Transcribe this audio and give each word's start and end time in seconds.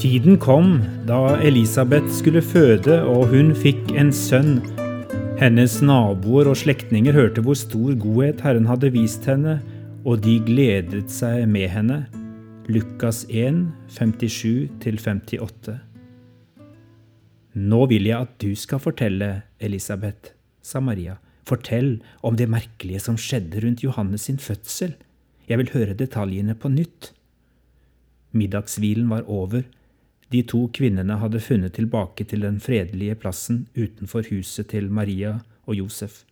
Tiden 0.00 0.38
kom 0.40 0.78
da 1.04 1.36
Elisabeth 1.44 2.06
skulle 2.08 2.40
føde, 2.40 3.02
og 3.04 3.34
hun 3.34 3.50
fikk 3.52 3.90
en 4.00 4.08
sønn. 4.16 4.62
Hennes 5.36 5.74
naboer 5.84 6.48
og 6.48 6.54
slektninger 6.56 7.12
hørte 7.12 7.42
hvor 7.44 7.58
stor 7.60 7.90
godhet 8.00 8.38
Herren 8.40 8.64
hadde 8.64 8.88
vist 8.94 9.26
henne, 9.28 9.58
og 10.08 10.22
de 10.24 10.38
gledet 10.46 11.12
seg 11.12 11.44
med 11.52 11.68
henne. 11.68 11.98
Lukas 12.72 13.26
1, 13.28 13.58
57-58. 13.92 15.74
Nå 17.60 17.80
vil 17.90 18.08
jeg 18.08 18.24
at 18.24 18.32
du 18.40 18.54
skal 18.56 18.80
fortelle, 18.80 19.28
Elisabeth, 19.60 20.32
sa 20.64 20.80
Maria. 20.80 21.18
Fortell 21.44 21.98
om 22.24 22.38
det 22.40 22.48
merkelige 22.48 23.02
som 23.04 23.18
skjedde 23.20 23.60
rundt 23.66 23.84
Johannes 23.84 24.24
sin 24.30 24.40
fødsel. 24.40 24.96
Jeg 25.44 25.60
vil 25.60 25.74
høre 25.74 25.98
detaljene 25.98 26.56
på 26.56 26.72
nytt. 26.72 27.10
Middagshvilen 28.32 29.12
var 29.12 29.28
over. 29.28 29.68
De 30.30 30.42
to 30.46 30.66
kvinnene 30.74 31.16
hadde 31.18 31.42
funnet 31.42 31.74
tilbake 31.74 32.24
til 32.30 32.44
den 32.46 32.60
fredelige 32.62 33.16
plassen 33.18 33.64
utenfor 33.74 34.28
huset 34.30 34.70
til 34.70 34.90
Maria 34.90 35.40
og 35.66 35.74
Josef. 35.74 36.22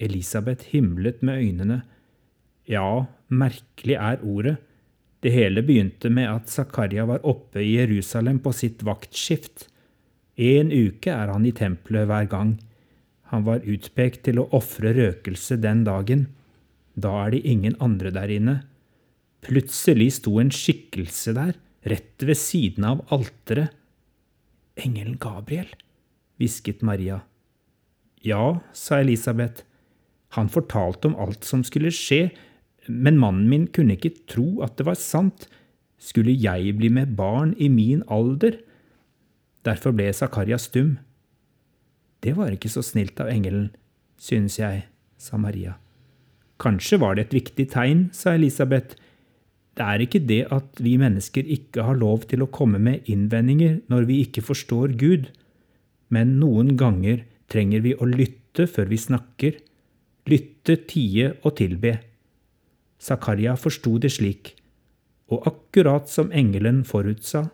Elisabeth 0.00 0.70
himlet 0.72 1.20
med 1.22 1.42
øynene. 1.44 1.82
Ja, 2.68 3.04
merkelig 3.28 3.98
er 4.00 4.24
ordet. 4.24 4.56
Det 5.20 5.32
hele 5.32 5.62
begynte 5.64 6.10
med 6.12 6.28
at 6.28 6.48
Zakaria 6.52 7.04
var 7.08 7.24
oppe 7.24 7.62
i 7.62 7.76
Jerusalem 7.76 8.40
på 8.44 8.52
sitt 8.52 8.82
vaktskift. 8.84 9.68
En 10.36 10.72
uke 10.72 11.12
er 11.12 11.32
han 11.32 11.46
i 11.46 11.52
tempelet 11.56 12.08
hver 12.08 12.28
gang. 12.28 12.56
Han 13.32 13.44
var 13.46 13.64
utpekt 13.64 14.24
til 14.26 14.40
å 14.40 14.48
ofre 14.56 14.92
røkelse 14.96 15.56
den 15.60 15.84
dagen. 15.86 16.26
Da 16.96 17.12
er 17.24 17.34
det 17.34 17.44
ingen 17.48 17.76
andre 17.82 18.12
der 18.14 18.32
inne. 18.32 18.56
Plutselig 19.44 20.14
sto 20.18 20.38
en 20.40 20.52
skikkelse 20.54 21.34
der, 21.36 21.54
rett 21.84 22.24
ved 22.24 22.38
siden 22.40 22.86
av 22.88 23.04
alteret. 23.14 23.72
Engelen 24.74 25.18
Gabriel, 25.22 25.68
hvisket 26.40 26.82
Maria. 26.82 27.20
Ja, 28.24 28.60
sa 28.72 28.98
Elisabeth. 28.98 29.62
Han 30.34 30.50
fortalte 30.50 31.10
om 31.10 31.18
alt 31.20 31.46
som 31.46 31.62
skulle 31.62 31.92
skje, 31.94 32.32
men 32.88 33.20
mannen 33.20 33.46
min 33.48 33.68
kunne 33.70 33.94
ikke 33.94 34.16
tro 34.30 34.64
at 34.66 34.74
det 34.80 34.88
var 34.88 34.98
sant. 34.98 35.46
Skulle 36.00 36.34
jeg 36.34 36.74
bli 36.80 36.90
med 36.92 37.14
barn 37.16 37.54
i 37.56 37.70
min 37.70 38.02
alder? 38.12 38.58
Derfor 39.64 39.94
ble 39.96 40.10
Zakaria 40.12 40.58
stum. 40.60 40.98
Det 42.24 42.34
var 42.36 42.52
ikke 42.52 42.72
så 42.72 42.82
snilt 42.84 43.20
av 43.20 43.30
engelen, 43.30 43.70
synes 44.18 44.58
jeg, 44.58 44.86
sa 45.20 45.38
Maria. 45.40 45.78
Kanskje 46.60 46.98
var 47.00 47.16
det 47.16 47.28
et 47.28 47.36
viktig 47.38 47.68
tegn, 47.72 48.08
sa 48.12 48.34
Elisabeth. 48.36 48.96
Det 49.74 49.82
er 49.82 50.02
ikke 50.04 50.22
det 50.22 50.42
at 50.54 50.80
vi 50.82 50.94
mennesker 51.00 51.46
ikke 51.50 51.82
har 51.86 51.98
lov 51.98 52.28
til 52.30 52.44
å 52.44 52.50
komme 52.54 52.78
med 52.78 53.08
innvendinger 53.10 53.80
når 53.90 54.06
vi 54.10 54.20
ikke 54.22 54.44
forstår 54.46 54.94
Gud, 55.00 55.30
men 56.14 56.36
noen 56.38 56.76
ganger 56.78 57.24
trenger 57.50 57.82
vi 57.82 57.94
å 57.98 58.06
lytte 58.06 58.68
før 58.70 58.86
vi 58.92 59.00
snakker, 59.00 59.58
lytte, 60.30 60.78
tie 60.88 61.32
og 61.42 61.56
tilbe. 61.58 61.96
Zakaria 63.02 63.56
forsto 63.58 63.98
det 64.00 64.14
slik, 64.14 64.54
og 65.28 65.48
akkurat 65.50 66.06
som 66.08 66.30
engelen 66.32 66.84
forutsa, 66.86 67.48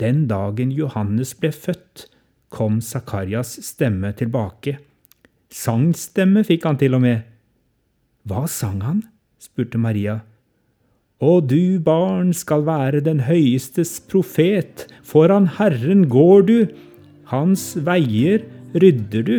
den 0.00 0.24
dagen 0.28 0.72
Johannes 0.72 1.34
ble 1.36 1.52
født, 1.52 2.06
kom 2.50 2.80
Zakarias 2.82 3.52
stemme 3.62 4.10
tilbake. 4.16 4.78
Sangstemme 5.52 6.42
fikk 6.46 6.66
han 6.66 6.78
til 6.80 6.96
og 6.96 7.04
med. 7.04 7.26
Hva 8.26 8.46
sang 8.50 8.80
han? 8.82 9.04
spurte 9.40 9.78
Maria. 9.80 10.20
Og 11.20 11.50
du, 11.50 11.76
barn, 11.84 12.32
skal 12.32 12.64
være 12.64 13.02
den 13.04 13.20
høyestes 13.26 13.98
profet, 14.08 14.86
foran 15.04 15.50
Herren 15.58 16.06
går 16.08 16.46
du, 16.48 16.56
hans 17.28 17.74
veier 17.84 18.46
rydder 18.72 19.26
du, 19.28 19.36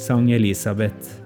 sang 0.00 0.32
Elisabeth 0.32 1.23